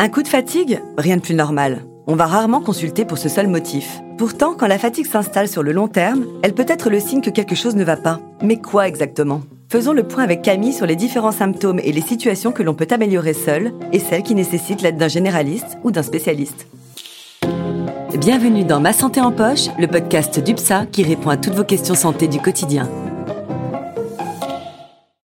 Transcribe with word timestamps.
Un 0.00 0.08
coup 0.08 0.22
de 0.22 0.28
fatigue 0.28 0.80
Rien 0.96 1.16
de 1.16 1.22
plus 1.22 1.34
normal. 1.34 1.82
On 2.06 2.14
va 2.14 2.26
rarement 2.26 2.60
consulter 2.60 3.04
pour 3.04 3.18
ce 3.18 3.28
seul 3.28 3.48
motif. 3.48 4.00
Pourtant, 4.16 4.54
quand 4.54 4.68
la 4.68 4.78
fatigue 4.78 5.06
s'installe 5.06 5.48
sur 5.48 5.64
le 5.64 5.72
long 5.72 5.88
terme, 5.88 6.24
elle 6.44 6.54
peut 6.54 6.64
être 6.68 6.88
le 6.88 7.00
signe 7.00 7.20
que 7.20 7.30
quelque 7.30 7.56
chose 7.56 7.74
ne 7.74 7.82
va 7.82 7.96
pas. 7.96 8.20
Mais 8.40 8.58
quoi 8.58 8.86
exactement? 8.86 9.42
Faisons 9.68 9.92
le 9.92 10.04
point 10.04 10.22
avec 10.22 10.42
Camille 10.42 10.72
sur 10.72 10.86
les 10.86 10.94
différents 10.94 11.32
symptômes 11.32 11.80
et 11.82 11.90
les 11.90 12.00
situations 12.00 12.52
que 12.52 12.62
l'on 12.62 12.74
peut 12.74 12.86
améliorer 12.88 13.32
seul 13.32 13.72
et 13.92 13.98
celles 13.98 14.22
qui 14.22 14.36
nécessitent 14.36 14.82
l'aide 14.82 14.98
d'un 14.98 15.08
généraliste 15.08 15.78
ou 15.82 15.90
d'un 15.90 16.04
spécialiste. 16.04 16.68
Bienvenue 18.16 18.64
dans 18.64 18.78
Ma 18.78 18.92
Santé 18.92 19.20
en 19.20 19.32
Poche, 19.32 19.66
le 19.80 19.88
podcast 19.88 20.38
d'UPSA 20.38 20.86
qui 20.86 21.02
répond 21.02 21.30
à 21.30 21.36
toutes 21.36 21.54
vos 21.54 21.64
questions 21.64 21.96
santé 21.96 22.28
du 22.28 22.38
quotidien. 22.38 22.88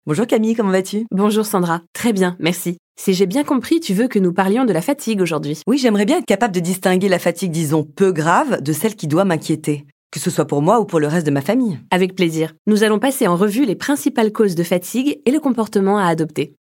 Bonjour 0.07 0.27
Camille, 0.27 0.57
comment 0.57 0.73
vas-tu? 0.73 1.07
Bonjour 1.13 1.47
Sandra, 1.47 1.83
très 1.93 2.13
bien, 2.13 2.37
merci. 2.41 2.79
Si 2.99 3.13
j'ai 3.13 3.27
bien 3.27 3.45
compris, 3.45 3.79
tu 3.79 3.93
veux 3.93 4.09
que 4.09 4.19
nous 4.19 4.33
parlions 4.33 4.65
de 4.65 4.73
la 4.73 4.81
fatigue 4.81 5.21
aujourd'hui. 5.21 5.61
Oui, 5.67 5.79
j'aimerais 5.79 6.07
bien 6.07 6.19
être 6.19 6.25
capable 6.25 6.55
de 6.55 6.61
distinguer 6.61 7.09
la 7.09 7.19
fatigue, 7.19 7.53
disons, 7.53 7.85
peu 7.85 8.11
grave 8.11 8.63
de 8.63 8.73
celle 8.73 8.97
qui 8.97 9.07
doit 9.07 9.25
m'inquiéter. 9.25 9.85
Que 10.11 10.19
ce 10.19 10.31
soit 10.31 10.47
pour 10.47 10.63
moi 10.63 10.81
ou 10.81 10.87
pour 10.87 10.99
le 10.99 11.07
reste 11.07 11.27
de 11.27 11.31
ma 11.31 11.43
famille. 11.43 11.79
Avec 11.91 12.15
plaisir. 12.15 12.55
Nous 12.67 12.85
allons 12.85 12.99
passer 12.99 13.27
en 13.27 13.37
revue 13.37 13.67
les 13.67 13.77
principales 13.77 14.33
causes 14.33 14.55
de 14.55 14.63
fatigue 14.63 15.21
et 15.27 15.31
le 15.31 15.41
comportement 15.41 15.99
à 15.99 16.07
adopter. 16.07 16.55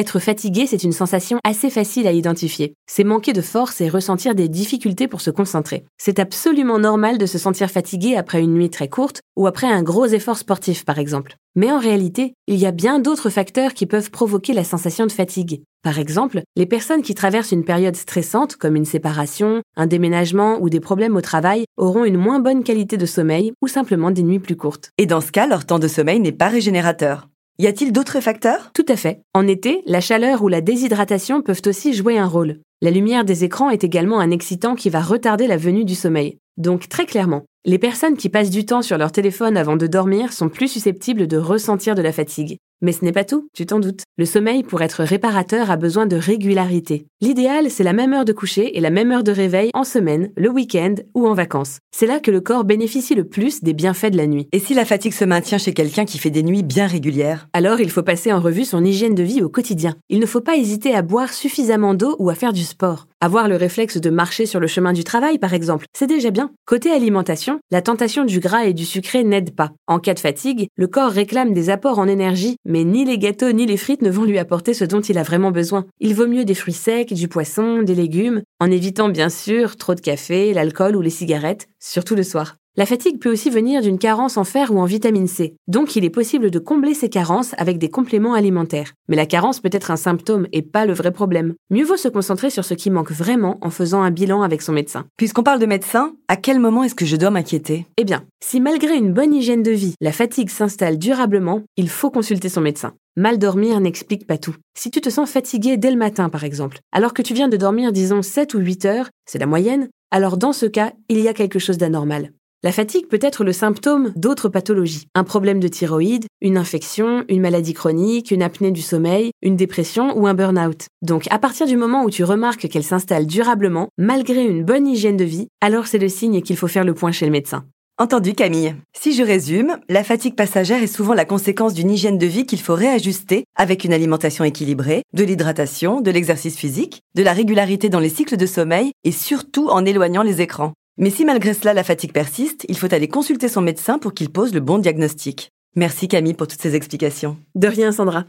Être 0.00 0.18
fatigué, 0.18 0.66
c'est 0.66 0.82
une 0.82 0.92
sensation 0.92 1.38
assez 1.44 1.68
facile 1.68 2.06
à 2.06 2.12
identifier. 2.12 2.72
C'est 2.86 3.04
manquer 3.04 3.34
de 3.34 3.42
force 3.42 3.82
et 3.82 3.90
ressentir 3.90 4.34
des 4.34 4.48
difficultés 4.48 5.08
pour 5.08 5.20
se 5.20 5.28
concentrer. 5.28 5.84
C'est 5.98 6.18
absolument 6.18 6.78
normal 6.78 7.18
de 7.18 7.26
se 7.26 7.36
sentir 7.36 7.70
fatigué 7.70 8.16
après 8.16 8.40
une 8.40 8.54
nuit 8.54 8.70
très 8.70 8.88
courte 8.88 9.20
ou 9.36 9.46
après 9.46 9.66
un 9.66 9.82
gros 9.82 10.06
effort 10.06 10.38
sportif 10.38 10.86
par 10.86 10.98
exemple. 10.98 11.36
Mais 11.54 11.70
en 11.70 11.78
réalité, 11.78 12.32
il 12.46 12.56
y 12.56 12.64
a 12.64 12.70
bien 12.70 12.98
d'autres 12.98 13.28
facteurs 13.28 13.74
qui 13.74 13.84
peuvent 13.84 14.10
provoquer 14.10 14.54
la 14.54 14.64
sensation 14.64 15.04
de 15.04 15.12
fatigue. 15.12 15.64
Par 15.82 15.98
exemple, 15.98 16.40
les 16.56 16.64
personnes 16.64 17.02
qui 17.02 17.14
traversent 17.14 17.52
une 17.52 17.66
période 17.66 17.96
stressante 17.96 18.56
comme 18.56 18.76
une 18.76 18.86
séparation, 18.86 19.60
un 19.76 19.86
déménagement 19.86 20.56
ou 20.62 20.70
des 20.70 20.80
problèmes 20.80 21.16
au 21.16 21.20
travail 21.20 21.66
auront 21.76 22.06
une 22.06 22.16
moins 22.16 22.40
bonne 22.40 22.64
qualité 22.64 22.96
de 22.96 23.04
sommeil 23.04 23.52
ou 23.60 23.68
simplement 23.68 24.10
des 24.10 24.22
nuits 24.22 24.38
plus 24.38 24.56
courtes. 24.56 24.92
Et 24.96 25.04
dans 25.04 25.20
ce 25.20 25.30
cas, 25.30 25.46
leur 25.46 25.66
temps 25.66 25.78
de 25.78 25.88
sommeil 25.88 26.20
n'est 26.20 26.32
pas 26.32 26.48
régénérateur. 26.48 27.29
Y 27.58 27.66
a-t-il 27.66 27.92
d'autres 27.92 28.20
facteurs? 28.20 28.70
Tout 28.72 28.86
à 28.88 28.96
fait. 28.96 29.22
En 29.34 29.46
été, 29.46 29.82
la 29.86 30.00
chaleur 30.00 30.42
ou 30.42 30.48
la 30.48 30.60
déshydratation 30.60 31.42
peuvent 31.42 31.62
aussi 31.66 31.92
jouer 31.92 32.18
un 32.18 32.26
rôle. 32.26 32.60
La 32.80 32.90
lumière 32.90 33.24
des 33.24 33.44
écrans 33.44 33.68
est 33.68 33.84
également 33.84 34.20
un 34.20 34.30
excitant 34.30 34.74
qui 34.74 34.88
va 34.88 35.02
retarder 35.02 35.46
la 35.46 35.58
venue 35.58 35.84
du 35.84 35.94
sommeil. 35.94 36.38
Donc 36.60 36.90
très 36.90 37.06
clairement, 37.06 37.44
les 37.64 37.78
personnes 37.78 38.18
qui 38.18 38.28
passent 38.28 38.50
du 38.50 38.66
temps 38.66 38.82
sur 38.82 38.98
leur 38.98 39.12
téléphone 39.12 39.56
avant 39.56 39.76
de 39.76 39.86
dormir 39.86 40.34
sont 40.34 40.50
plus 40.50 40.68
susceptibles 40.68 41.26
de 41.26 41.38
ressentir 41.38 41.94
de 41.94 42.02
la 42.02 42.12
fatigue. 42.12 42.58
Mais 42.82 42.92
ce 42.92 43.02
n'est 43.02 43.12
pas 43.12 43.24
tout, 43.24 43.48
tu 43.54 43.64
t'en 43.64 43.80
doutes. 43.80 44.02
Le 44.18 44.26
sommeil, 44.26 44.62
pour 44.62 44.82
être 44.82 45.02
réparateur, 45.02 45.70
a 45.70 45.76
besoin 45.78 46.04
de 46.04 46.16
régularité. 46.16 47.06
L'idéal, 47.22 47.70
c'est 47.70 47.84
la 47.84 47.94
même 47.94 48.12
heure 48.12 48.26
de 48.26 48.34
coucher 48.34 48.76
et 48.76 48.80
la 48.80 48.90
même 48.90 49.10
heure 49.10 49.24
de 49.24 49.32
réveil 49.32 49.70
en 49.72 49.84
semaine, 49.84 50.32
le 50.36 50.50
week-end 50.50 50.96
ou 51.14 51.26
en 51.26 51.32
vacances. 51.32 51.78
C'est 51.92 52.06
là 52.06 52.20
que 52.20 52.30
le 52.30 52.42
corps 52.42 52.64
bénéficie 52.64 53.14
le 53.14 53.24
plus 53.24 53.62
des 53.62 53.72
bienfaits 53.72 54.10
de 54.10 54.18
la 54.18 54.26
nuit. 54.26 54.48
Et 54.52 54.58
si 54.58 54.74
la 54.74 54.84
fatigue 54.84 55.14
se 55.14 55.24
maintient 55.24 55.58
chez 55.58 55.72
quelqu'un 55.72 56.04
qui 56.04 56.18
fait 56.18 56.28
des 56.28 56.42
nuits 56.42 56.62
bien 56.62 56.86
régulières? 56.86 57.48
Alors 57.54 57.80
il 57.80 57.90
faut 57.90 58.02
passer 58.02 58.34
en 58.34 58.40
revue 58.40 58.66
son 58.66 58.84
hygiène 58.84 59.14
de 59.14 59.22
vie 59.22 59.42
au 59.42 59.48
quotidien. 59.48 59.94
Il 60.10 60.20
ne 60.20 60.26
faut 60.26 60.42
pas 60.42 60.56
hésiter 60.56 60.94
à 60.94 61.00
boire 61.00 61.32
suffisamment 61.32 61.94
d'eau 61.94 62.16
ou 62.18 62.28
à 62.28 62.34
faire 62.34 62.52
du 62.52 62.64
sport. 62.64 63.06
Avoir 63.22 63.48
le 63.48 63.56
réflexe 63.56 63.98
de 63.98 64.08
marcher 64.08 64.46
sur 64.46 64.60
le 64.60 64.66
chemin 64.66 64.94
du 64.94 65.04
travail, 65.04 65.38
par 65.38 65.52
exemple, 65.52 65.84
c'est 65.92 66.06
déjà 66.06 66.30
bien. 66.30 66.52
Côté 66.64 66.90
alimentation, 66.90 67.60
la 67.70 67.82
tentation 67.82 68.24
du 68.24 68.40
gras 68.40 68.64
et 68.64 68.72
du 68.72 68.86
sucré 68.86 69.24
n'aide 69.24 69.54
pas. 69.54 69.72
En 69.86 69.98
cas 69.98 70.14
de 70.14 70.20
fatigue, 70.20 70.68
le 70.74 70.86
corps 70.86 71.10
réclame 71.10 71.52
des 71.52 71.68
apports 71.68 71.98
en 71.98 72.08
énergie, 72.08 72.56
mais 72.64 72.82
ni 72.82 73.04
les 73.04 73.18
gâteaux 73.18 73.52
ni 73.52 73.66
les 73.66 73.76
frites 73.76 74.00
ne 74.00 74.08
vont 74.10 74.24
lui 74.24 74.38
apporter 74.38 74.72
ce 74.72 74.86
dont 74.86 75.02
il 75.02 75.18
a 75.18 75.22
vraiment 75.22 75.50
besoin. 75.50 75.84
Il 76.00 76.14
vaut 76.14 76.28
mieux 76.28 76.46
des 76.46 76.54
fruits 76.54 76.72
secs, 76.72 77.12
du 77.12 77.28
poisson, 77.28 77.82
des 77.82 77.94
légumes, 77.94 78.40
en 78.58 78.70
évitant 78.70 79.10
bien 79.10 79.28
sûr 79.28 79.76
trop 79.76 79.94
de 79.94 80.00
café, 80.00 80.54
l'alcool 80.54 80.96
ou 80.96 81.02
les 81.02 81.10
cigarettes, 81.10 81.68
surtout 81.78 82.14
le 82.14 82.22
soir. 82.22 82.59
La 82.76 82.86
fatigue 82.86 83.18
peut 83.18 83.32
aussi 83.32 83.50
venir 83.50 83.82
d'une 83.82 83.98
carence 83.98 84.36
en 84.36 84.44
fer 84.44 84.70
ou 84.72 84.78
en 84.78 84.84
vitamine 84.84 85.26
C, 85.26 85.56
donc 85.66 85.96
il 85.96 86.04
est 86.04 86.10
possible 86.10 86.52
de 86.52 86.58
combler 86.60 86.94
ces 86.94 87.08
carences 87.08 87.52
avec 87.58 87.78
des 87.78 87.90
compléments 87.90 88.34
alimentaires. 88.34 88.92
Mais 89.08 89.16
la 89.16 89.26
carence 89.26 89.58
peut 89.58 89.70
être 89.72 89.90
un 89.90 89.96
symptôme 89.96 90.46
et 90.52 90.62
pas 90.62 90.86
le 90.86 90.92
vrai 90.92 91.10
problème. 91.10 91.54
Mieux 91.70 91.84
vaut 91.84 91.96
se 91.96 92.06
concentrer 92.06 92.48
sur 92.48 92.64
ce 92.64 92.74
qui 92.74 92.88
manque 92.90 93.10
vraiment 93.10 93.58
en 93.60 93.70
faisant 93.70 94.02
un 94.02 94.12
bilan 94.12 94.42
avec 94.42 94.62
son 94.62 94.72
médecin. 94.72 95.06
Puisqu'on 95.16 95.42
parle 95.42 95.58
de 95.58 95.66
médecin, 95.66 96.14
à 96.28 96.36
quel 96.36 96.60
moment 96.60 96.84
est-ce 96.84 96.94
que 96.94 97.04
je 97.04 97.16
dois 97.16 97.30
m'inquiéter? 97.30 97.88
Eh 97.96 98.04
bien, 98.04 98.22
si 98.40 98.60
malgré 98.60 98.94
une 98.94 99.12
bonne 99.12 99.34
hygiène 99.34 99.64
de 99.64 99.72
vie, 99.72 99.94
la 100.00 100.12
fatigue 100.12 100.48
s'installe 100.48 100.96
durablement, 100.96 101.62
il 101.76 101.88
faut 101.88 102.10
consulter 102.10 102.48
son 102.48 102.60
médecin. 102.60 102.94
Mal 103.16 103.38
dormir 103.38 103.80
n'explique 103.80 104.28
pas 104.28 104.38
tout. 104.38 104.54
Si 104.78 104.92
tu 104.92 105.00
te 105.00 105.10
sens 105.10 105.28
fatigué 105.28 105.76
dès 105.76 105.90
le 105.90 105.98
matin, 105.98 106.28
par 106.28 106.44
exemple, 106.44 106.78
alors 106.92 107.14
que 107.14 107.22
tu 107.22 107.34
viens 107.34 107.48
de 107.48 107.56
dormir 107.56 107.90
disons 107.90 108.22
7 108.22 108.54
ou 108.54 108.58
8 108.60 108.84
heures, 108.84 109.10
c'est 109.26 109.40
la 109.40 109.46
moyenne, 109.46 109.88
alors 110.12 110.36
dans 110.36 110.52
ce 110.52 110.66
cas, 110.66 110.92
il 111.08 111.18
y 111.18 111.26
a 111.26 111.34
quelque 111.34 111.58
chose 111.58 111.76
d'anormal. 111.76 112.30
La 112.62 112.72
fatigue 112.72 113.06
peut 113.08 113.18
être 113.22 113.42
le 113.42 113.54
symptôme 113.54 114.12
d'autres 114.16 114.50
pathologies. 114.50 115.06
Un 115.14 115.24
problème 115.24 115.60
de 115.60 115.68
thyroïde, 115.68 116.26
une 116.42 116.58
infection, 116.58 117.24
une 117.30 117.40
maladie 117.40 117.72
chronique, 117.72 118.30
une 118.30 118.42
apnée 118.42 118.70
du 118.70 118.82
sommeil, 118.82 119.30
une 119.40 119.56
dépression 119.56 120.14
ou 120.18 120.26
un 120.26 120.34
burn-out. 120.34 120.88
Donc 121.00 121.26
à 121.30 121.38
partir 121.38 121.66
du 121.66 121.78
moment 121.78 122.04
où 122.04 122.10
tu 122.10 122.22
remarques 122.22 122.68
qu'elle 122.68 122.84
s'installe 122.84 123.26
durablement, 123.26 123.88
malgré 123.96 124.44
une 124.44 124.62
bonne 124.62 124.86
hygiène 124.86 125.16
de 125.16 125.24
vie, 125.24 125.48
alors 125.62 125.86
c'est 125.86 125.96
le 125.96 126.10
signe 126.10 126.42
qu'il 126.42 126.58
faut 126.58 126.68
faire 126.68 126.84
le 126.84 126.92
point 126.92 127.12
chez 127.12 127.24
le 127.24 127.32
médecin. 127.32 127.64
Entendu 127.96 128.34
Camille. 128.34 128.74
Si 128.94 129.14
je 129.14 129.22
résume, 129.22 129.78
la 129.88 130.04
fatigue 130.04 130.34
passagère 130.34 130.82
est 130.82 130.86
souvent 130.86 131.14
la 131.14 131.24
conséquence 131.24 131.72
d'une 131.72 131.90
hygiène 131.90 132.18
de 132.18 132.26
vie 132.26 132.44
qu'il 132.44 132.60
faut 132.60 132.74
réajuster 132.74 133.44
avec 133.56 133.84
une 133.84 133.92
alimentation 133.94 134.44
équilibrée, 134.44 135.02
de 135.14 135.24
l'hydratation, 135.24 136.02
de 136.02 136.10
l'exercice 136.10 136.56
physique, 136.56 137.00
de 137.14 137.22
la 137.22 137.32
régularité 137.32 137.88
dans 137.88 138.00
les 138.00 138.08
cycles 138.10 138.36
de 138.36 138.46
sommeil 138.46 138.92
et 139.04 139.12
surtout 139.12 139.68
en 139.68 139.84
éloignant 139.84 140.22
les 140.22 140.42
écrans. 140.42 140.72
Mais 141.00 141.08
si 141.08 141.24
malgré 141.24 141.54
cela 141.54 141.72
la 141.72 141.82
fatigue 141.82 142.12
persiste, 142.12 142.66
il 142.68 142.76
faut 142.76 142.92
aller 142.92 143.08
consulter 143.08 143.48
son 143.48 143.62
médecin 143.62 143.98
pour 143.98 144.12
qu'il 144.12 144.28
pose 144.30 144.52
le 144.52 144.60
bon 144.60 144.78
diagnostic. 144.78 145.50
Merci 145.74 146.08
Camille 146.08 146.34
pour 146.34 146.46
toutes 146.46 146.60
ces 146.60 146.76
explications. 146.76 147.38
De 147.54 147.68
rien 147.68 147.90
Sandra. 147.90 148.26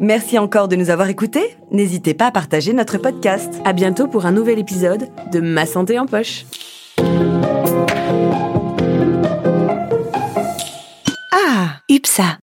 Merci 0.00 0.38
encore 0.38 0.68
de 0.68 0.76
nous 0.76 0.88
avoir 0.88 1.10
écoutés. 1.10 1.54
N'hésitez 1.70 2.14
pas 2.14 2.28
à 2.28 2.30
partager 2.30 2.72
notre 2.72 2.96
podcast. 2.96 3.60
À 3.66 3.74
bientôt 3.74 4.08
pour 4.08 4.24
un 4.24 4.32
nouvel 4.32 4.58
épisode 4.58 5.08
de 5.30 5.40
Ma 5.40 5.66
santé 5.66 5.98
en 5.98 6.06
poche. 6.06 6.46
Ah, 11.30 11.76
UPSA. 11.90 12.38